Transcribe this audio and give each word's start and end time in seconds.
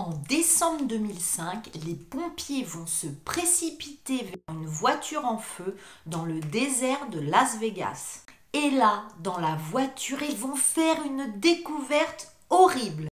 En 0.00 0.14
décembre 0.30 0.86
2005, 0.86 1.72
les 1.84 1.94
pompiers 1.94 2.64
vont 2.64 2.86
se 2.86 3.06
précipiter 3.06 4.24
vers 4.24 4.56
une 4.56 4.64
voiture 4.64 5.26
en 5.26 5.36
feu 5.36 5.76
dans 6.06 6.24
le 6.24 6.40
désert 6.40 7.10
de 7.10 7.20
Las 7.20 7.58
Vegas. 7.58 8.24
Et 8.54 8.70
là, 8.70 9.02
dans 9.22 9.38
la 9.38 9.56
voiture, 9.56 10.22
ils 10.22 10.38
vont 10.38 10.56
faire 10.56 11.04
une 11.04 11.38
découverte 11.38 12.34
horrible. 12.48 13.09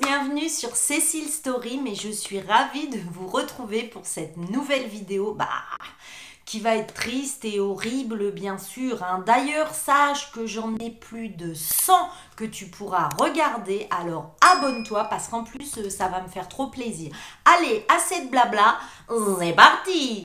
Bienvenue 0.00 0.48
sur 0.48 0.74
Cécile 0.74 1.28
Story, 1.28 1.78
mais 1.82 1.94
je 1.94 2.08
suis 2.08 2.40
ravie 2.40 2.88
de 2.88 2.98
vous 3.12 3.26
retrouver 3.26 3.82
pour 3.82 4.06
cette 4.06 4.36
nouvelle 4.36 4.86
vidéo 4.86 5.34
bah, 5.34 5.48
qui 6.46 6.60
va 6.60 6.76
être 6.76 6.94
triste 6.94 7.44
et 7.44 7.60
horrible 7.60 8.30
bien 8.30 8.56
sûr. 8.56 9.02
Hein. 9.02 9.22
D'ailleurs, 9.26 9.74
sache 9.74 10.32
que 10.32 10.46
j'en 10.46 10.76
ai 10.76 10.90
plus 10.90 11.28
de 11.28 11.52
100 11.52 11.92
que 12.36 12.44
tu 12.44 12.66
pourras 12.66 13.10
regarder, 13.18 13.86
alors 13.90 14.34
abonne-toi 14.40 15.04
parce 15.04 15.28
qu'en 15.28 15.44
plus 15.44 15.76
euh, 15.78 15.90
ça 15.90 16.08
va 16.08 16.22
me 16.22 16.28
faire 16.28 16.48
trop 16.48 16.68
plaisir. 16.68 17.12
Allez, 17.44 17.84
assez 17.94 18.24
de 18.24 18.30
blabla, 18.30 18.78
c'est 19.40 19.52
parti 19.52 20.24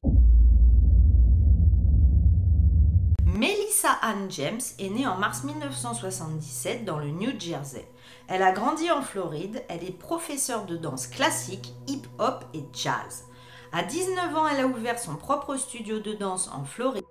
Melissa 3.87 3.99
Ann 4.01 4.29
James 4.31 4.61
est 4.79 4.89
née 4.89 5.07
en 5.07 5.15
mars 5.15 5.45
1977 5.45 6.83
dans 6.83 6.99
le 6.99 7.09
New 7.09 7.39
Jersey. 7.39 7.87
Elle 8.27 8.43
a 8.43 8.51
grandi 8.51 8.91
en 8.91 9.01
Floride, 9.01 9.63
elle 9.69 9.83
est 9.83 9.97
professeure 9.97 10.65
de 10.65 10.75
danse 10.75 11.07
classique, 11.07 11.73
hip-hop 11.87 12.43
et 12.53 12.65
jazz. 12.73 13.25
À 13.71 13.83
19 13.83 14.35
ans, 14.35 14.47
elle 14.47 14.59
a 14.59 14.67
ouvert 14.67 14.99
son 14.99 15.15
propre 15.15 15.55
studio 15.55 15.99
de 15.99 16.13
danse 16.13 16.49
en 16.53 16.65
Floride 16.65 17.05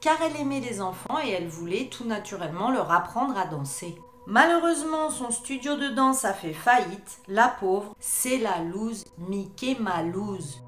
car 0.00 0.16
elle 0.20 0.38
aimait 0.38 0.60
les 0.60 0.82
enfants 0.82 1.18
et 1.24 1.30
elle 1.30 1.48
voulait 1.48 1.88
tout 1.88 2.04
naturellement 2.04 2.70
leur 2.70 2.92
apprendre 2.92 3.38
à 3.38 3.46
danser. 3.46 3.98
Malheureusement, 4.26 5.10
son 5.10 5.30
studio 5.30 5.76
de 5.76 5.88
danse 5.88 6.26
a 6.26 6.34
fait 6.34 6.52
faillite. 6.52 7.20
La 7.28 7.48
pauvre, 7.48 7.94
c'est 8.00 8.38
la 8.38 8.58
loose, 8.58 9.04
Mickey 9.16 9.76
Malouse. 9.80 10.60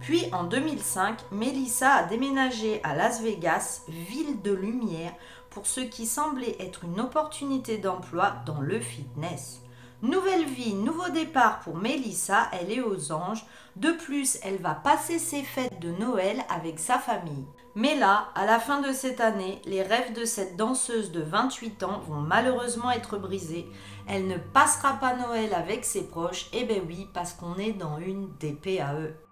Puis 0.00 0.26
en 0.32 0.44
2005, 0.44 1.18
Melissa 1.30 1.92
a 1.92 2.02
déménagé 2.04 2.80
à 2.82 2.94
Las 2.94 3.20
Vegas, 3.20 3.82
ville 3.88 4.40
de 4.42 4.52
lumière, 4.52 5.12
pour 5.50 5.66
ce 5.66 5.80
qui 5.80 6.06
semblait 6.06 6.56
être 6.58 6.84
une 6.84 7.00
opportunité 7.00 7.76
d'emploi 7.76 8.36
dans 8.46 8.60
le 8.60 8.80
fitness. 8.80 9.60
Nouvelle 10.02 10.46
vie, 10.46 10.72
nouveau 10.72 11.10
départ 11.10 11.60
pour 11.60 11.76
Melissa, 11.76 12.48
elle 12.52 12.72
est 12.72 12.80
aux 12.80 13.12
anges. 13.12 13.44
De 13.76 13.90
plus, 13.90 14.38
elle 14.42 14.56
va 14.56 14.74
passer 14.74 15.18
ses 15.18 15.42
fêtes 15.42 15.78
de 15.78 15.90
Noël 15.90 16.42
avec 16.48 16.78
sa 16.78 16.98
famille. 16.98 17.44
Mais 17.74 17.94
là, 17.96 18.28
à 18.34 18.46
la 18.46 18.58
fin 18.58 18.80
de 18.80 18.92
cette 18.92 19.20
année, 19.20 19.60
les 19.66 19.82
rêves 19.82 20.14
de 20.14 20.24
cette 20.24 20.56
danseuse 20.56 21.12
de 21.12 21.20
28 21.20 21.82
ans 21.82 22.00
vont 22.08 22.20
malheureusement 22.20 22.90
être 22.90 23.18
brisés. 23.18 23.66
Elle 24.08 24.26
ne 24.26 24.38
passera 24.38 24.94
pas 24.94 25.14
Noël 25.14 25.52
avec 25.52 25.84
ses 25.84 26.08
proches, 26.08 26.48
et 26.54 26.60
eh 26.62 26.64
ben 26.64 26.82
oui, 26.88 27.06
parce 27.12 27.34
qu'on 27.34 27.56
est 27.56 27.74
dans 27.74 27.98
une 27.98 28.34
des 28.38 28.52
PAE. 28.52 29.29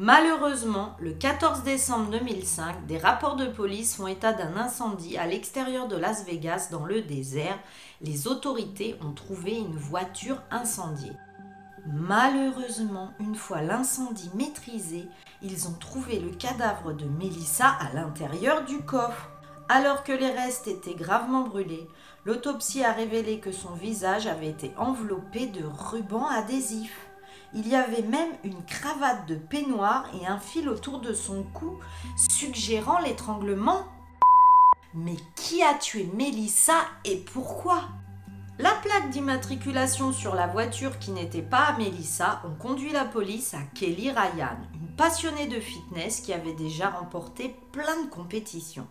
Malheureusement, 0.00 0.94
le 1.00 1.10
14 1.10 1.64
décembre 1.64 2.12
2005, 2.12 2.86
des 2.86 2.98
rapports 2.98 3.34
de 3.34 3.46
police 3.46 3.96
font 3.96 4.06
état 4.06 4.32
d'un 4.32 4.56
incendie 4.56 5.18
à 5.18 5.26
l'extérieur 5.26 5.88
de 5.88 5.96
Las 5.96 6.24
Vegas 6.24 6.68
dans 6.70 6.84
le 6.84 7.02
désert. 7.02 7.58
Les 8.00 8.28
autorités 8.28 8.94
ont 9.04 9.10
trouvé 9.10 9.56
une 9.56 9.74
voiture 9.74 10.40
incendiée. 10.52 11.16
Malheureusement, 11.84 13.10
une 13.18 13.34
fois 13.34 13.60
l'incendie 13.60 14.30
maîtrisé, 14.34 15.08
ils 15.42 15.66
ont 15.66 15.74
trouvé 15.80 16.20
le 16.20 16.30
cadavre 16.30 16.92
de 16.92 17.06
Melissa 17.06 17.66
à 17.66 17.92
l'intérieur 17.92 18.64
du 18.64 18.78
coffre. 18.82 19.28
Alors 19.68 20.04
que 20.04 20.12
les 20.12 20.30
restes 20.30 20.68
étaient 20.68 20.94
gravement 20.94 21.42
brûlés, 21.42 21.88
l'autopsie 22.24 22.84
a 22.84 22.92
révélé 22.92 23.40
que 23.40 23.50
son 23.50 23.72
visage 23.72 24.28
avait 24.28 24.50
été 24.50 24.70
enveloppé 24.76 25.46
de 25.46 25.64
rubans 25.64 26.28
adhésifs. 26.28 27.07
Il 27.54 27.66
y 27.66 27.74
avait 27.74 28.02
même 28.02 28.32
une 28.44 28.62
cravate 28.64 29.26
de 29.26 29.34
peignoir 29.34 30.04
et 30.20 30.26
un 30.26 30.38
fil 30.38 30.68
autour 30.68 31.00
de 31.00 31.14
son 31.14 31.44
cou, 31.54 31.78
suggérant 32.16 32.98
l'étranglement. 32.98 33.84
Mais 34.94 35.16
qui 35.34 35.62
a 35.62 35.74
tué 35.74 36.10
Mélissa 36.14 36.80
et 37.04 37.16
pourquoi? 37.16 37.84
La 38.58 38.72
plaque 38.82 39.10
d'immatriculation 39.10 40.12
sur 40.12 40.34
la 40.34 40.46
voiture 40.46 40.98
qui 40.98 41.12
n'était 41.12 41.42
pas 41.42 41.66
à 41.66 41.78
Mélissa 41.78 42.42
ont 42.44 42.54
conduit 42.54 42.92
la 42.92 43.04
police 43.04 43.54
à 43.54 43.62
Kelly 43.74 44.10
Ryan, 44.10 44.58
une 44.74 44.94
passionnée 44.96 45.46
de 45.46 45.60
fitness 45.60 46.20
qui 46.20 46.32
avait 46.32 46.54
déjà 46.54 46.90
remporté 46.90 47.54
plein 47.72 48.02
de 48.02 48.10
compétitions. 48.10 48.88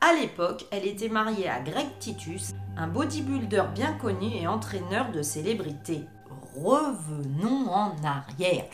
À 0.00 0.12
l'époque, 0.12 0.66
elle 0.70 0.86
était 0.86 1.08
mariée 1.08 1.48
à 1.48 1.60
Greg 1.60 1.88
Titus, 1.98 2.52
un 2.76 2.86
bodybuilder 2.86 3.64
bien 3.74 3.94
connu 3.94 4.28
et 4.34 4.46
entraîneur 4.46 5.10
de 5.10 5.22
célébrités 5.22 6.04
revenons 6.56 7.70
en 7.70 7.92
arrière. 8.04 8.64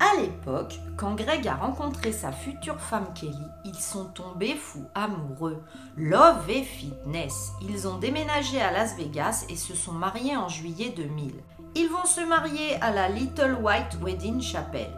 À 0.00 0.20
l'époque, 0.20 0.78
quand 0.96 1.14
Greg 1.14 1.46
a 1.48 1.56
rencontré 1.56 2.12
sa 2.12 2.30
future 2.30 2.80
femme 2.80 3.12
Kelly, 3.14 3.34
ils 3.64 3.74
sont 3.74 4.04
tombés 4.06 4.54
fous 4.54 4.86
amoureux. 4.94 5.62
Love 5.96 6.48
et 6.48 6.62
fitness. 6.62 7.52
Ils 7.62 7.88
ont 7.88 7.98
déménagé 7.98 8.60
à 8.60 8.70
Las 8.70 8.96
Vegas 8.96 9.44
et 9.48 9.56
se 9.56 9.74
sont 9.74 9.92
mariés 9.92 10.36
en 10.36 10.48
juillet 10.48 10.92
2000. 10.96 11.32
Ils 11.74 11.88
vont 11.88 12.06
se 12.06 12.20
marier 12.20 12.76
à 12.80 12.92
la 12.92 13.08
Little 13.08 13.58
White 13.60 13.98
Wedding 14.00 14.40
Chapel. 14.40 14.90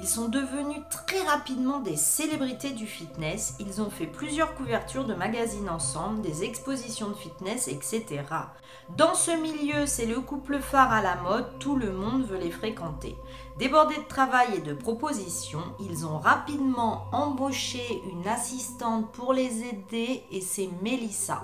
Ils 0.00 0.06
sont 0.06 0.28
devenus 0.28 0.78
très 0.90 1.20
rapidement 1.24 1.80
des 1.80 1.96
célébrités 1.96 2.70
du 2.70 2.86
fitness. 2.86 3.56
Ils 3.58 3.82
ont 3.82 3.90
fait 3.90 4.06
plusieurs 4.06 4.54
couvertures 4.54 5.04
de 5.04 5.14
magazines 5.14 5.68
ensemble, 5.68 6.20
des 6.20 6.44
expositions 6.44 7.08
de 7.08 7.14
fitness, 7.14 7.66
etc. 7.66 8.22
Dans 8.96 9.14
ce 9.14 9.32
milieu, 9.32 9.86
c'est 9.86 10.06
le 10.06 10.20
couple 10.20 10.60
phare 10.60 10.92
à 10.92 11.02
la 11.02 11.16
mode, 11.16 11.58
tout 11.58 11.74
le 11.74 11.92
monde 11.92 12.24
veut 12.24 12.38
les 12.38 12.52
fréquenter. 12.52 13.16
Débordés 13.58 13.96
de 13.96 14.08
travail 14.08 14.46
et 14.56 14.60
de 14.60 14.72
propositions, 14.72 15.64
ils 15.80 16.06
ont 16.06 16.18
rapidement 16.18 17.06
embauché 17.10 18.00
une 18.12 18.28
assistante 18.28 19.10
pour 19.10 19.32
les 19.32 19.64
aider 19.64 20.22
et 20.30 20.40
c'est 20.40 20.70
Melissa. 20.80 21.42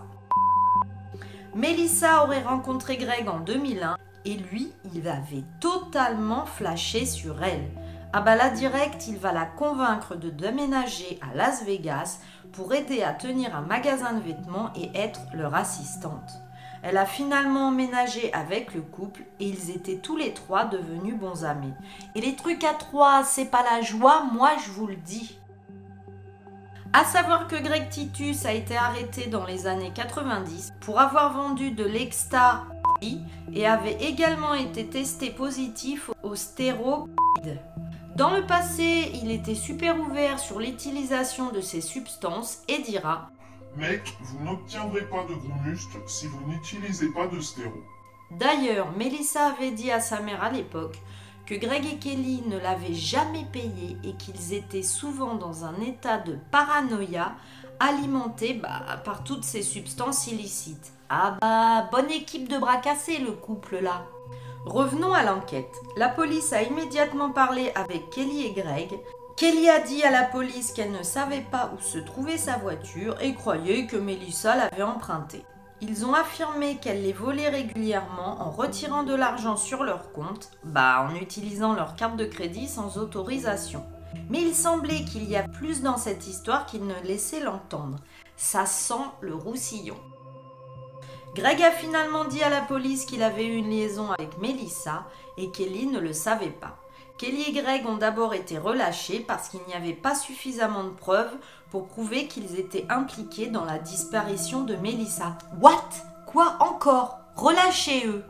Melissa 1.56 2.22
aurait 2.22 2.44
rencontré 2.44 2.98
Greg 2.98 3.28
en 3.28 3.41
2001 3.41 3.97
et 4.25 4.34
lui, 4.34 4.72
il 4.94 5.09
avait 5.09 5.44
totalement 5.60 6.47
flashé 6.47 7.04
sur 7.04 7.42
elle. 7.42 7.69
Ah 8.16 8.20
bah 8.20 8.36
là 8.36 8.48
direct, 8.48 9.08
il 9.08 9.19
va 9.19 9.32
la 9.32 9.44
convaincre 9.44 10.14
de 10.14 10.30
déménager 10.30 11.19
à 11.20 11.34
Las 11.34 11.64
Vegas 11.64 12.20
pour 12.52 12.72
aider 12.72 13.02
à 13.02 13.12
tenir 13.12 13.56
un 13.56 13.62
magasin 13.62 14.12
de 14.12 14.20
vêtements 14.20 14.70
et 14.76 14.97
être 14.97 15.19
leur 15.32 15.56
assistante. 15.56 16.30
Elle 16.84 16.97
a 16.97 17.06
finalement 17.06 17.70
emménagé 17.70 18.32
avec 18.32 18.72
le 18.72 18.82
couple 18.82 19.22
et 19.41 19.48
ils 19.48 19.70
étaient 19.70 19.97
tous 19.97 20.16
les 20.16 20.32
trois 20.32 20.64
devenus 20.64 21.16
bons 21.16 21.44
amis. 21.44 21.74
Et 22.14 22.20
les 22.20 22.36
trucs 22.36 22.62
à 22.62 22.74
trois, 22.74 23.24
c'est 23.24 23.50
pas 23.50 23.64
la 23.64 23.82
joie, 23.82 24.22
moi 24.32 24.50
je 24.64 24.70
vous 24.70 24.86
le 24.86 24.94
dis. 24.94 25.36
À 26.92 27.03
savoir 27.03 27.48
que 27.48 27.56
Greg 27.56 27.88
Titus 27.88 28.47
a 28.47 28.53
été 28.53 28.76
arrêté 28.76 29.26
dans 29.26 29.44
les 29.44 29.66
années 29.66 29.92
90 29.92 30.74
pour 30.78 31.00
avoir 31.00 31.32
vendu 31.32 31.72
de 31.72 31.84
l'exta 31.84 32.62
et 33.53 33.66
avait 33.66 33.97
également 34.04 34.54
été 34.54 34.86
testé 34.86 35.30
positif 35.30 36.12
au 36.22 36.36
stéroïde. 36.36 37.58
Dans 38.16 38.30
le 38.30 38.47
passé, 38.47 39.10
il 39.12 39.32
était 39.32 39.56
super 39.56 39.98
ouvert 39.98 40.38
sur 40.38 40.60
l'utilisation 40.60 41.50
de 41.50 41.60
ces 41.60 41.80
substances 41.80 42.62
et 42.69 42.78
dira 42.78 43.28
Mec, 43.76 44.02
vous 44.20 44.44
n'obtiendrez 44.44 45.02
pas 45.02 45.25
de 45.28 45.34
gros 45.34 45.60
muscles 45.64 45.98
si 46.06 46.28
vous 46.28 46.41
n'utilisez 46.47 47.08
pas 47.08 47.26
de 47.26 47.41
stéro. 47.41 47.74
D'ailleurs, 48.30 48.92
Melissa 48.97 49.48
avait 49.48 49.72
dit 49.72 49.91
à 49.91 49.98
sa 49.98 50.20
mère 50.20 50.44
à 50.44 50.50
l'époque 50.50 50.97
que 51.44 51.56
Greg 51.56 51.84
et 51.86 51.98
Kelly 51.98 52.42
ne 52.47 52.56
l'avaient 52.56 52.94
jamais 52.94 53.47
payé 53.53 53.97
et 54.04 54.14
qu'ils 54.14 54.54
étaient 54.54 54.84
souvent 54.84 55.34
dans 55.34 55.65
un 55.65 55.80
état 55.80 56.18
de 56.18 56.39
paranoïa 56.53 57.33
alimenté 57.80 58.54
bah, 58.54 59.03
par 59.04 59.24
toutes 59.24 59.44
ces 59.44 59.62
substances 59.62 60.28
illicites. 60.28 60.92
Ah 61.10 61.36
bah, 61.41 61.89
bonne 61.91 62.12
équipe 62.12 62.48
de 62.48 62.59
bras 62.59 62.77
cassés 62.77 63.18
le 63.18 63.33
couple 63.33 63.80
là. 63.80 64.06
Revenons 64.65 65.13
à 65.13 65.22
l'enquête. 65.22 65.83
La 65.95 66.09
police 66.09 66.55
a 66.55 66.63
immédiatement 66.63 67.31
parlé 67.31 67.71
avec 67.75 68.09
Kelly 68.09 68.47
et 68.47 68.53
Greg. 68.53 68.99
Kelly 69.37 69.69
a 69.69 69.81
dit 69.81 70.03
à 70.03 70.11
la 70.11 70.22
police 70.22 70.72
qu'elle 70.72 70.91
ne 70.91 71.03
savait 71.03 71.45
pas 71.51 71.71
où 71.77 71.83
se 71.83 71.99
trouvait 71.99 72.39
sa 72.39 72.57
voiture 72.57 73.21
et 73.21 73.34
croyait 73.34 73.87
que 73.87 73.97
Melissa 73.97 74.57
l'avait 74.57 74.83
empruntée. 74.83 75.45
Ils 75.83 76.07
ont 76.07 76.15
affirmé 76.15 76.77
qu'elle 76.77 77.03
les 77.03 77.13
volait 77.13 77.51
régulièrement 77.51 78.41
en 78.41 78.51
retirant 78.51 79.03
de 79.03 79.15
l'argent 79.15 79.57
sur 79.57 79.84
leur 79.84 80.13
compte, 80.13 80.51
bah 80.65 81.07
en 81.07 81.15
utilisant 81.15 81.75
leur 81.75 81.95
carte 81.95 82.16
de 82.16 82.25
crédit 82.25 82.66
sans 82.66 82.97
autorisation. 82.97 83.84
Mais 84.31 84.41
il 84.41 84.55
semblait 84.55 85.05
qu'il 85.05 85.28
y 85.28 85.37
a 85.37 85.43
plus 85.43 85.83
dans 85.83 85.99
cette 85.99 86.27
histoire 86.27 86.65
qu'il 86.65 86.87
ne 86.87 86.99
laissait 87.05 87.41
l'entendre. 87.41 87.99
Ça 88.37 88.65
sent 88.65 88.95
le 89.21 89.34
roussillon. 89.34 89.97
Greg 91.34 91.60
a 91.63 91.72
finalement 91.72 92.27
dit 92.27 92.45
à 92.45 92.48
la 92.48 92.60
police 92.60 93.07
qu'il 93.07 93.22
avait 93.25 93.47
eu 93.47 93.57
une 93.57 93.71
liaison 93.71 94.13
avec 94.13 94.39
Melissa 94.39 95.04
et 95.36 95.51
Kelly 95.51 95.86
ne 95.86 95.98
le 95.98 96.13
savait 96.13 96.47
pas. 96.47 96.77
Kelly 97.19 97.42
et 97.48 97.53
Greg 97.53 97.84
ont 97.86 97.97
d'abord 97.97 98.34
été 98.34 98.57
relâchés 98.57 99.19
parce 99.19 99.48
qu'il 99.48 99.60
n'y 99.66 99.75
avait 99.75 99.95
pas 99.95 100.15
suffisamment 100.15 100.84
de 100.84 100.91
preuves 100.91 101.34
pour 101.71 101.89
prouver 101.89 102.28
qu'ils 102.28 102.60
étaient 102.60 102.86
impliqués 102.89 103.48
dans 103.48 103.65
la 103.65 103.81
disparition 103.81 104.63
de 104.63 104.77
Melissa. 104.77 105.36
What? 105.60 105.89
Quoi 106.27 106.57
encore? 106.60 107.19
Relâchez 107.34 108.07
eux 108.07 108.25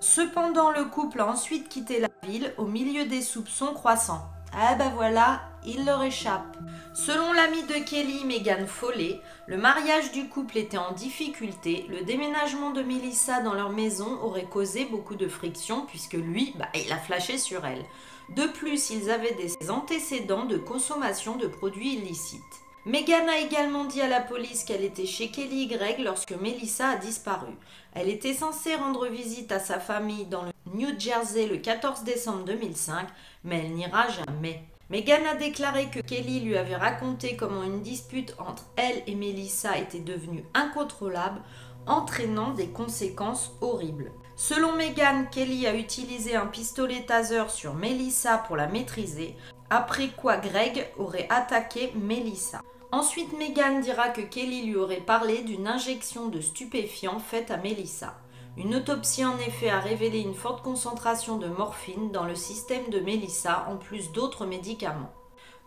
Cependant, 0.00 0.72
le 0.72 0.86
couple 0.86 1.20
a 1.20 1.26
ensuite 1.28 1.68
quitté 1.68 2.00
la 2.00 2.08
ville 2.26 2.52
au 2.58 2.66
milieu 2.66 3.06
des 3.06 3.22
soupçons 3.22 3.72
croissants. 3.74 4.28
Ah 4.58 4.74
bah 4.74 4.90
voilà, 4.94 5.42
il 5.66 5.84
leur 5.84 6.02
échappe. 6.02 6.56
Selon 6.94 7.34
l'ami 7.34 7.64
de 7.64 7.74
Kelly, 7.74 8.24
Megan 8.24 8.66
Foley, 8.66 9.20
le 9.46 9.58
mariage 9.58 10.12
du 10.12 10.30
couple 10.30 10.56
était 10.56 10.78
en 10.78 10.92
difficulté. 10.92 11.84
Le 11.90 12.06
déménagement 12.06 12.70
de 12.70 12.80
Melissa 12.80 13.42
dans 13.42 13.52
leur 13.52 13.68
maison 13.68 14.18
aurait 14.22 14.46
causé 14.46 14.86
beaucoup 14.86 15.14
de 15.14 15.28
friction 15.28 15.84
puisque 15.84 16.14
lui, 16.14 16.54
bah, 16.58 16.68
il 16.74 16.90
a 16.90 16.96
flashé 16.96 17.36
sur 17.36 17.66
elle. 17.66 17.84
De 18.34 18.46
plus, 18.46 18.88
ils 18.88 19.10
avaient 19.10 19.34
des 19.34 19.70
antécédents 19.70 20.46
de 20.46 20.56
consommation 20.56 21.36
de 21.36 21.48
produits 21.48 21.92
illicites. 21.92 22.65
Megan 22.86 23.28
a 23.28 23.40
également 23.40 23.84
dit 23.84 24.00
à 24.00 24.06
la 24.06 24.20
police 24.20 24.62
qu'elle 24.62 24.84
était 24.84 25.06
chez 25.06 25.32
Kelly 25.32 25.64
y 25.64 26.02
lorsque 26.04 26.40
Melissa 26.40 26.90
a 26.90 26.96
disparu. 26.96 27.52
Elle 27.92 28.08
était 28.08 28.32
censée 28.32 28.76
rendre 28.76 29.08
visite 29.08 29.50
à 29.50 29.58
sa 29.58 29.80
famille 29.80 30.26
dans 30.26 30.44
le 30.44 30.52
New 30.72 30.90
Jersey 30.96 31.48
le 31.48 31.56
14 31.56 32.04
décembre 32.04 32.44
2005, 32.44 33.08
mais 33.42 33.64
elle 33.64 33.74
n'ira 33.74 34.06
jamais. 34.08 34.62
Megan 34.88 35.26
a 35.26 35.34
déclaré 35.34 35.86
que 35.86 35.98
Kelly 35.98 36.38
lui 36.38 36.56
avait 36.56 36.76
raconté 36.76 37.34
comment 37.34 37.64
une 37.64 37.82
dispute 37.82 38.36
entre 38.38 38.62
elle 38.76 39.02
et 39.08 39.16
Melissa 39.16 39.76
était 39.78 39.98
devenue 39.98 40.44
incontrôlable, 40.54 41.42
entraînant 41.88 42.52
des 42.52 42.68
conséquences 42.68 43.50
horribles. 43.62 44.12
Selon 44.36 44.76
Megan, 44.76 45.28
Kelly 45.32 45.66
a 45.66 45.74
utilisé 45.74 46.36
un 46.36 46.46
pistolet 46.46 47.02
taser 47.04 47.48
sur 47.48 47.74
Melissa 47.74 48.38
pour 48.38 48.54
la 48.54 48.68
maîtriser, 48.68 49.34
après 49.70 50.10
quoi 50.10 50.36
Greg 50.36 50.86
aurait 50.98 51.26
attaqué 51.30 51.92
Melissa. 51.96 52.62
Ensuite, 52.92 53.36
Megan 53.36 53.80
dira 53.80 54.08
que 54.10 54.20
Kelly 54.20 54.62
lui 54.66 54.76
aurait 54.76 54.96
parlé 54.96 55.42
d'une 55.42 55.66
injection 55.66 56.28
de 56.28 56.40
stupéfiants 56.40 57.18
faite 57.18 57.50
à 57.50 57.56
Melissa. 57.56 58.14
Une 58.56 58.74
autopsie 58.74 59.24
en 59.24 59.36
effet 59.38 59.68
a 59.68 59.80
révélé 59.80 60.20
une 60.20 60.34
forte 60.34 60.62
concentration 60.62 61.36
de 61.36 61.48
morphine 61.48 62.10
dans 62.10 62.24
le 62.24 62.34
système 62.34 62.88
de 62.90 63.00
Melissa 63.00 63.66
en 63.68 63.76
plus 63.76 64.12
d'autres 64.12 64.46
médicaments. 64.46 65.12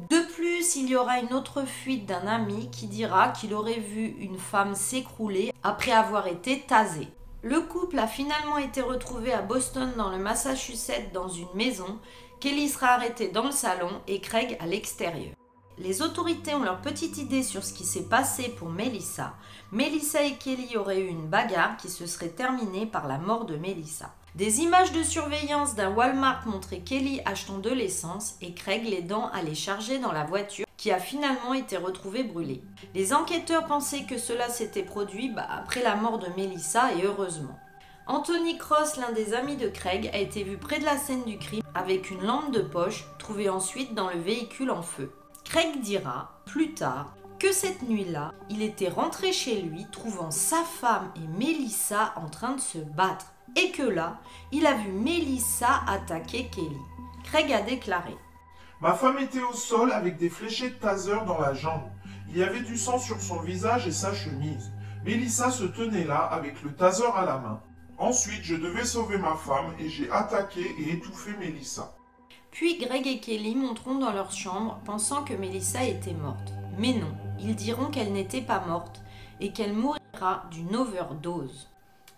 De 0.10 0.20
plus, 0.34 0.78
il 0.78 0.88
y 0.88 0.96
aura 0.96 1.20
une 1.20 1.34
autre 1.34 1.66
fuite 1.68 2.06
d'un 2.06 2.26
ami 2.26 2.72
qui 2.72 2.88
dira 2.88 3.30
qu'il 3.30 3.54
aurait 3.54 3.82
vu 3.82 4.16
une 4.20 4.40
femme 4.40 4.74
s'écrouler 4.74 5.52
après 5.62 5.92
avoir 5.92 6.28
été 6.28 6.62
tasée. 6.62 7.10
Le 7.42 7.62
couple 7.62 8.00
a 8.00 8.08
finalement 8.08 8.58
été 8.58 8.82
retrouvé 8.82 9.34
à 9.34 9.42
Boston 9.42 9.92
dans 9.98 10.10
le 10.10 10.18
Massachusetts 10.18 11.12
dans 11.14 11.28
une 11.28 11.54
maison. 11.54 12.00
Kelly 12.40 12.70
sera 12.70 12.88
arrêtée 12.88 13.28
dans 13.28 13.46
le 13.46 13.52
salon 13.52 13.92
et 14.08 14.22
Craig 14.22 14.58
à 14.62 14.66
l'extérieur. 14.66 15.34
Les 15.82 16.02
autorités 16.02 16.54
ont 16.54 16.64
leur 16.64 16.82
petite 16.82 17.18
idée 17.18 17.42
sur 17.42 17.64
ce 17.64 17.72
qui 17.72 17.86
s'est 17.86 18.04
passé 18.04 18.50
pour 18.50 18.70
Melissa. 18.70 19.34
Melissa 19.72 20.22
et 20.22 20.34
Kelly 20.34 20.76
auraient 20.76 21.00
eu 21.00 21.08
une 21.08 21.30
bagarre 21.30 21.78
qui 21.78 21.88
se 21.88 22.06
serait 22.06 22.28
terminée 22.28 22.86
par 22.86 23.08
la 23.08 23.18
mort 23.18 23.46
de 23.46 23.56
Melissa. 23.56 24.14
Des 24.36 24.60
images 24.60 24.92
de 24.92 25.04
surveillance 25.04 25.76
d'un 25.76 25.94
Walmart 25.94 26.46
montraient 26.48 26.82
Kelly 26.82 27.22
achetant 27.24 27.60
de 27.60 27.70
l'essence 27.70 28.36
et 28.42 28.54
Craig 28.54 28.84
l'aidant 28.84 29.30
à 29.30 29.42
les 29.42 29.56
charger 29.56 30.00
dans 30.00 30.12
la 30.12 30.26
voiture 30.26 30.66
qui 30.76 30.92
a 30.92 31.00
finalement 31.00 31.54
été 31.54 31.78
retrouvée 31.78 32.24
brûlée. 32.24 32.62
Les 32.94 33.14
enquêteurs 33.14 33.66
pensaient 33.66 34.04
que 34.04 34.18
cela 34.18 34.50
s'était 34.50 34.84
produit 34.84 35.30
bah, 35.30 35.48
après 35.50 35.82
la 35.82 35.96
mort 35.96 36.20
de 36.20 36.28
Melissa 36.36 36.92
et 36.94 37.06
heureusement. 37.06 37.58
Anthony 38.06 38.58
Cross, 38.58 38.98
l'un 38.98 39.14
des 39.14 39.34
amis 39.34 39.56
de 39.56 39.70
Craig, 39.70 40.10
a 40.14 40.18
été 40.18 40.44
vu 40.44 40.58
près 40.58 40.80
de 40.80 40.86
la 40.86 40.98
scène 40.98 41.24
du 41.24 41.38
crime 41.38 41.64
avec 41.74 42.12
une 42.12 42.26
lampe 42.26 42.52
de 42.52 42.62
poche 42.62 43.06
trouvée 43.18 43.48
ensuite 43.48 43.94
dans 43.94 44.10
le 44.10 44.20
véhicule 44.20 44.72
en 44.72 44.82
feu. 44.82 45.14
Craig 45.50 45.82
dira 45.82 46.44
plus 46.46 46.76
tard 46.76 47.16
que 47.40 47.52
cette 47.52 47.82
nuit-là, 47.82 48.36
il 48.52 48.62
était 48.62 48.88
rentré 48.88 49.34
chez 49.34 49.64
lui 49.64 49.88
trouvant 49.92 50.30
sa 50.30 50.64
femme 50.64 51.12
et 51.16 51.28
Melissa 51.40 52.14
en 52.18 52.30
train 52.30 52.54
de 52.54 52.62
se 52.62 52.78
battre 52.78 53.34
et 53.56 53.72
que 53.72 53.82
là, 53.82 54.20
il 54.52 54.68
a 54.68 54.76
vu 54.76 54.92
Melissa 54.92 55.82
attaquer 55.88 56.50
Kelly. 56.50 56.78
Craig 57.24 57.52
a 57.52 57.64
déclaré 57.64 58.16
Ma 58.80 58.94
femme 58.94 59.18
était 59.18 59.42
au 59.42 59.54
sol 59.54 59.92
avec 59.92 60.18
des 60.18 60.30
fléchets 60.30 60.70
de 60.70 60.76
taser 60.76 61.18
dans 61.26 61.40
la 61.40 61.56
jambe. 61.56 61.90
Il 62.30 62.38
y 62.38 62.44
avait 62.44 62.62
du 62.62 62.78
sang 62.78 63.00
sur 63.00 63.20
son 63.20 63.42
visage 63.42 63.88
et 63.88 63.92
sa 63.92 64.14
chemise. 64.14 64.72
Melissa 65.04 65.50
se 65.50 65.64
tenait 65.64 66.06
là 66.06 66.20
avec 66.26 66.62
le 66.62 66.76
taser 66.76 67.10
à 67.16 67.26
la 67.26 67.40
main. 67.40 67.60
Ensuite, 67.98 68.44
je 68.44 68.56
devais 68.56 68.86
sauver 68.86 69.18
ma 69.18 69.34
femme 69.34 69.74
et 69.80 69.90
j'ai 69.90 70.12
attaqué 70.12 70.62
et 70.78 70.94
étouffé 70.94 71.32
Melissa. 71.40 71.96
Puis 72.52 72.78
Greg 72.78 73.08
et 73.08 73.20
Kelly 73.20 73.56
monteront 73.56 74.00
dans 74.00 74.12
leur 74.12 74.32
chambre 74.32 74.80
pensant 74.86 75.24
que 75.24 75.34
Melissa 75.34 75.84
était 75.84 76.14
morte. 76.14 76.54
Mais 76.78 76.94
non, 76.94 77.12
ils 77.40 77.56
diront 77.56 77.88
qu'elle 77.88 78.14
n'était 78.14 78.42
pas 78.42 78.64
morte 78.66 79.02
et 79.40 79.52
qu'elle 79.52 79.74
mourra 79.74 80.00
d'une 80.52 80.76
overdose. 80.76 81.70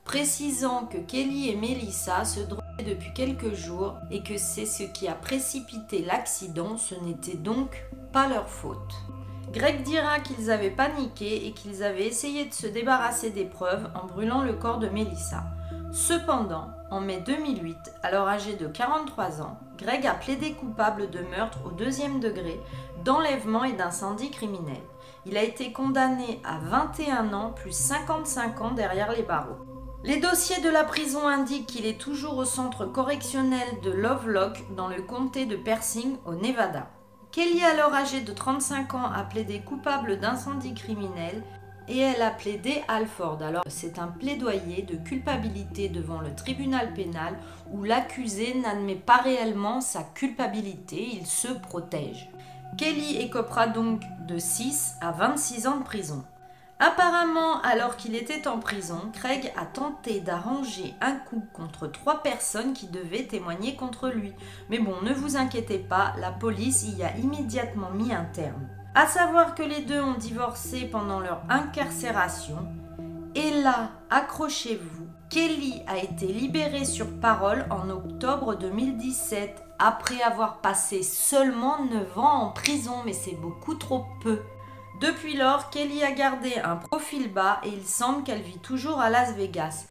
Précisant 0.04 0.86
que 0.86 0.98
Kelly 0.98 1.50
et 1.50 1.56
Melissa 1.56 2.25
se 2.25 2.39
droguaient 2.39 2.83
depuis 2.86 3.13
quelques 3.13 3.54
jours 3.54 3.95
et 4.10 4.24
que 4.24 4.38
c'est 4.38 4.66
ce 4.66 4.83
qui 4.83 5.07
a 5.07 5.13
précipité 5.13 6.04
l'accident, 6.04 6.78
ce 6.78 6.95
n'était 6.95 7.38
donc 7.38 7.83
pas 8.12 8.28
leur 8.28 8.50
faute. 8.50 8.95
Greg 9.54 9.83
dira 9.83 10.19
qu'ils 10.19 10.50
avaient 10.50 10.72
paniqué 10.72 11.45
et 11.45 11.51
qu'ils 11.51 11.83
avaient 11.83 12.07
essayé 12.07 12.45
de 12.45 12.54
se 12.54 12.68
débarrasser 12.68 13.31
des 13.31 13.45
preuves 13.45 13.89
en 14.01 14.07
brûlant 14.07 14.44
le 14.44 14.54
corps 14.54 14.80
de 14.80 14.88
Melissa. 14.88 15.44
Cependant, 15.91 16.69
en 16.89 17.01
mai 17.01 17.21
2008, 17.25 17.77
alors 18.01 18.29
âgé 18.29 18.55
de 18.55 18.65
43 18.65 19.41
ans, 19.41 19.59
Greg 19.77 20.07
a 20.07 20.13
plaidé 20.13 20.53
coupable 20.53 21.09
de 21.09 21.19
meurtre 21.19 21.59
au 21.65 21.71
deuxième 21.71 22.21
degré, 22.21 22.61
d'enlèvement 23.03 23.65
et 23.65 23.73
d'incendie 23.73 24.31
criminel. 24.31 24.81
Il 25.25 25.35
a 25.35 25.43
été 25.43 25.73
condamné 25.73 26.41
à 26.45 26.59
21 26.59 27.33
ans 27.33 27.51
plus 27.51 27.73
55 27.73 28.61
ans 28.61 28.71
derrière 28.71 29.11
les 29.11 29.23
barreaux. 29.23 29.65
Les 30.05 30.17
dossiers 30.17 30.61
de 30.61 30.69
la 30.69 30.85
prison 30.85 31.27
indiquent 31.27 31.67
qu'il 31.67 31.85
est 31.85 31.99
toujours 31.99 32.37
au 32.37 32.45
centre 32.45 32.85
correctionnel 32.85 33.67
de 33.83 33.91
Lovelock 33.91 34.63
dans 34.75 34.87
le 34.87 35.01
comté 35.01 35.45
de 35.45 35.57
Persing 35.57 36.15
au 36.25 36.35
Nevada. 36.35 36.87
Kelly, 37.31 37.63
alors 37.63 37.94
âgé 37.94 38.21
de 38.21 38.31
35 38.31 38.94
ans, 38.94 39.11
a 39.13 39.23
plaidé 39.23 39.59
coupable 39.59 40.19
d'incendie 40.19 40.73
criminel 40.73 41.44
et 41.88 42.00
elle 42.00 42.22
a 42.22 42.31
plaidé 42.31 42.83
Alford. 42.88 43.42
Alors 43.42 43.63
c'est 43.68 44.00
un 44.00 44.07
plaidoyer 44.07 44.81
de 44.83 44.95
culpabilité 44.95 45.89
devant 45.89 46.22
le 46.22 46.33
tribunal 46.36 46.94
pénal 46.94 47.36
où 47.72 47.83
l'accusé 47.83 48.54
n'admet 48.56 48.95
pas 48.95 49.18
réellement 49.18 49.81
sa 49.81 50.04
culpabilité, 50.04 51.10
il 51.13 51.25
se 51.25 51.48
protège. 51.48 52.30
Kelly 52.78 53.18
écopera 53.18 53.68
donc 53.68 54.02
de 54.28 54.38
6 54.38 54.95
à 55.02 55.11
26 55.11 55.68
ans 55.68 55.78
de 55.78 55.83
prison. 55.83 56.23
Apparemment, 56.83 57.61
alors 57.61 57.95
qu'il 57.95 58.16
était 58.16 58.47
en 58.47 58.57
prison, 58.57 59.11
Craig 59.14 59.54
a 59.56 59.68
tenté 59.68 60.19
d'arranger 60.19 60.95
un 61.00 61.11
coup 61.11 61.44
contre 61.54 61.85
trois 61.85 62.23
personnes 62.23 62.73
qui 62.73 62.88
devaient 62.88 63.28
témoigner 63.28 63.76
contre 63.76 64.09
lui. 64.09 64.33
Mais 64.71 64.80
bon, 64.80 64.95
ne 65.04 65.14
vous 65.14 65.38
inquiétez 65.38 65.78
pas, 65.78 66.16
la 66.19 66.31
police 66.31 66.88
y 66.97 67.04
a 67.04 67.16
immédiatement 67.18 67.92
mis 67.92 68.11
un 68.11 68.26
terme. 68.26 68.68
À 68.94 69.07
savoir 69.07 69.56
que 69.56 69.64
les 69.64 69.81
deux 69.81 70.02
ont 70.02 70.18
divorcé 70.18 70.81
pendant 70.81 71.21
leur 71.21 71.44
incarcération. 71.50 72.68
Et 73.36 73.62
là, 73.62 73.92
accrochez-vous, 74.10 75.07
Kelly 75.30 75.81
a 75.88 75.98
été 75.98 76.28
libérée 76.28 76.83
sur 76.83 77.07
parole 77.21 77.66
en 77.69 77.90
octobre 77.90 78.56
2017 78.56 79.64
après 79.80 80.21
avoir 80.21 80.60
passé 80.60 81.04
seulement 81.04 81.86
9 81.86 82.18
ans 82.18 82.48
en 82.48 82.52
prison, 82.52 82.95
mais 83.06 83.14
c'est 83.14 83.40
beaucoup 83.40 83.76
trop 83.76 84.06
peu. 84.21 84.42
Depuis 85.00 85.38
lors, 85.38 85.69
Kelly 85.69 86.04
a 86.04 86.12
gardé 86.12 86.56
un 86.62 86.76
profil 86.76 87.31
bas 87.31 87.62
et 87.64 87.69
il 87.69 87.88
semble 87.88 88.24
qu'elle 88.24 88.42
vit 88.42 88.60
toujours 88.60 89.00
à 89.00 89.10
Las 89.10 89.31
Vegas. 89.36 89.88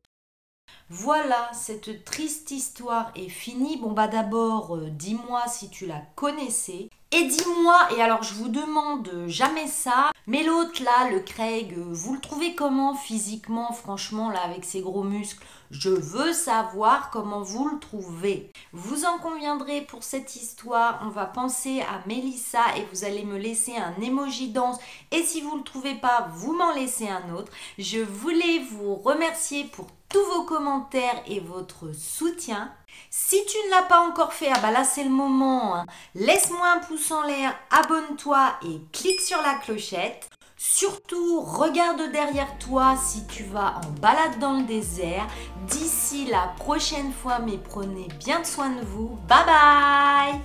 Voilà, 0.90 1.48
cette 1.54 2.04
triste 2.04 2.50
histoire 2.50 3.12
est 3.16 3.30
finie. 3.30 3.78
Bon 3.78 3.92
bah 3.92 4.08
d'abord, 4.08 4.76
euh, 4.76 4.90
dis-moi 4.90 5.44
si 5.48 5.70
tu 5.70 5.86
la 5.86 6.02
connaissais. 6.16 6.90
Et 7.12 7.24
dis-moi, 7.24 7.88
et 7.96 8.02
alors 8.02 8.22
je 8.22 8.34
vous 8.34 8.48
demande 8.48 9.10
jamais 9.26 9.66
ça, 9.66 10.12
mais 10.28 10.44
l'autre 10.44 10.80
là, 10.84 11.10
le 11.10 11.18
Craig, 11.18 11.76
vous 11.76 12.14
le 12.14 12.20
trouvez 12.20 12.54
comment 12.54 12.94
physiquement, 12.94 13.72
franchement, 13.72 14.30
là, 14.30 14.40
avec 14.44 14.64
ses 14.64 14.80
gros 14.80 15.02
muscles? 15.02 15.44
Je 15.70 15.90
veux 15.90 16.32
savoir 16.32 17.10
comment 17.10 17.42
vous 17.42 17.68
le 17.68 17.78
trouvez. 17.78 18.50
Vous 18.72 19.04
en 19.04 19.18
conviendrez 19.18 19.82
pour 19.82 20.02
cette 20.02 20.34
histoire, 20.34 21.00
on 21.04 21.10
va 21.10 21.26
penser 21.26 21.80
à 21.82 22.06
Melissa 22.08 22.76
et 22.76 22.84
vous 22.92 23.04
allez 23.04 23.24
me 23.24 23.38
laisser 23.38 23.76
un 23.76 23.94
emoji 24.02 24.50
danse. 24.50 24.78
Et 25.12 25.22
si 25.22 25.40
vous 25.40 25.52
ne 25.52 25.58
le 25.58 25.64
trouvez 25.64 25.94
pas, 25.94 26.28
vous 26.34 26.54
m'en 26.54 26.74
laissez 26.74 27.08
un 27.08 27.32
autre. 27.32 27.52
Je 27.78 28.00
voulais 28.00 28.58
vous 28.72 28.96
remercier 28.96 29.64
pour 29.64 29.86
tous 30.08 30.24
vos 30.34 30.42
commentaires 30.42 31.22
et 31.28 31.38
votre 31.38 31.92
soutien. 31.92 32.74
Si 33.08 33.36
tu 33.46 33.56
ne 33.66 33.70
l'as 33.70 33.82
pas 33.82 34.00
encore 34.00 34.32
fait, 34.32 34.50
ah 34.52 34.58
bah 34.60 34.72
là 34.72 34.82
c'est 34.82 35.04
le 35.04 35.10
moment. 35.10 35.76
Hein. 35.76 35.86
Laisse-moi 36.16 36.68
un 36.68 36.80
pouce 36.80 37.12
en 37.12 37.22
l'air, 37.22 37.54
abonne-toi 37.70 38.54
et 38.64 38.80
clique 38.92 39.20
sur 39.20 39.40
la 39.40 39.54
clochette. 39.54 40.29
Surtout, 40.62 41.40
regarde 41.40 42.12
derrière 42.12 42.58
toi 42.58 42.94
si 43.02 43.26
tu 43.26 43.44
vas 43.44 43.80
en 43.82 43.90
balade 44.02 44.38
dans 44.40 44.58
le 44.58 44.64
désert. 44.64 45.26
D'ici 45.66 46.26
la 46.26 46.52
prochaine 46.58 47.14
fois, 47.14 47.38
mais 47.38 47.56
prenez 47.56 48.08
bien 48.18 48.44
soin 48.44 48.68
de 48.68 48.82
vous. 48.82 49.18
Bye 49.26 49.46
bye 49.46 50.40